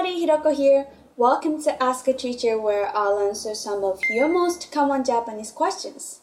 [0.00, 0.86] everybody, Hiroko here.
[1.18, 6.22] Welcome to Ask a Teacher, where I'll answer some of your most common Japanese questions.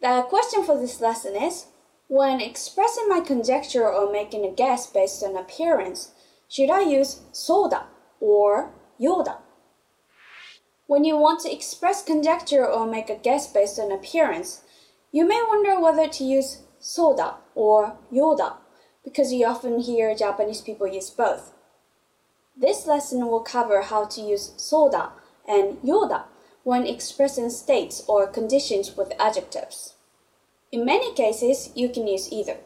[0.00, 1.66] The question for this lesson is
[2.06, 6.12] When expressing my conjecture or making a guess based on appearance,
[6.48, 7.88] should I use soda
[8.20, 9.36] or yoda?
[10.86, 14.62] When you want to express conjecture or make a guess based on appearance,
[15.12, 18.56] you may wonder whether to use soda or yoda
[19.04, 21.52] because you often hear Japanese people use both.
[22.60, 25.12] This lesson will cover how to use soda
[25.46, 26.24] and yoda
[26.64, 29.94] when expressing states or conditions with adjectives.
[30.72, 32.56] In many cases, you can use either.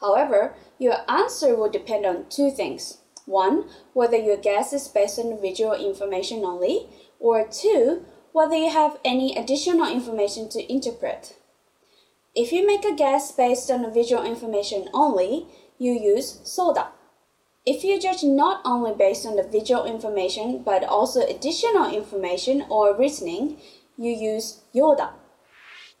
[0.00, 2.98] However, your answer will depend on two things.
[3.24, 6.88] One, whether your guess is based on visual information only,
[7.20, 11.36] or two, whether you have any additional information to interpret.
[12.34, 15.46] If you make a guess based on visual information only,
[15.78, 16.88] you use soda.
[17.72, 22.96] If you judge not only based on the visual information but also additional information or
[22.96, 23.58] reasoning,
[23.96, 25.10] you use yoda.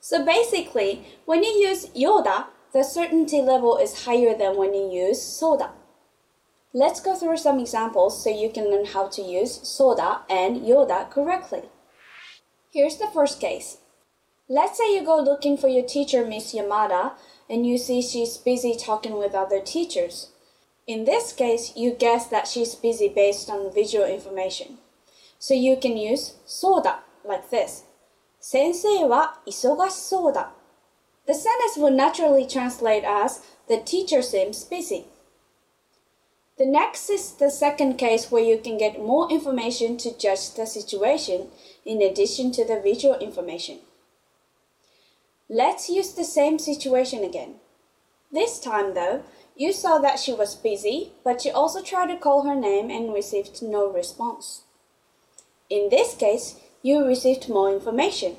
[0.00, 5.22] So basically, when you use yoda, the certainty level is higher than when you use
[5.22, 5.70] soda.
[6.72, 11.08] Let's go through some examples so you can learn how to use soda and yoda
[11.08, 11.62] correctly.
[12.72, 13.76] Here's the first case.
[14.48, 17.12] Let's say you go looking for your teacher, Miss Yamada,
[17.48, 20.30] and you see she's busy talking with other teachers.
[20.87, 24.77] In this case, you guess that she's busy based on visual information.
[25.39, 27.83] So you can use そうだ like this.
[28.39, 30.51] 先生は忙しそうだ.
[31.25, 35.05] The sentence would naturally translate as the teacher seems busy.
[36.57, 40.65] The next is the second case where you can get more information to judge the
[40.65, 41.49] situation
[41.83, 43.79] in addition to the visual information.
[45.49, 47.55] Let's use the same situation again.
[48.31, 49.23] This time, though,
[49.55, 53.13] you saw that she was busy, but you also tried to call her name and
[53.13, 54.63] received no response.
[55.69, 58.35] In this case, you received more information.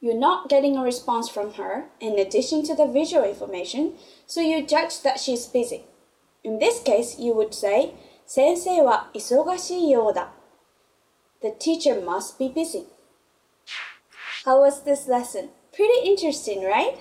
[0.00, 3.94] You're not getting a response from her in addition to the visual information,
[4.26, 5.84] so you judge that she's busy.
[6.44, 7.94] In this case, you would say,
[8.26, 10.32] 先生は忙しいようだ.
[11.40, 12.84] The teacher must be busy.
[14.44, 15.48] How was this lesson?
[15.72, 16.98] Pretty interesting, right?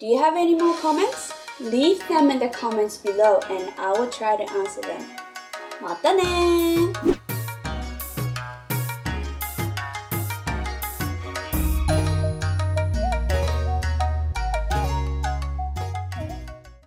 [0.00, 1.32] Do you have any more comments?
[1.60, 5.00] Leave them in the comments below and I will try to answer them.
[5.82, 6.22] またね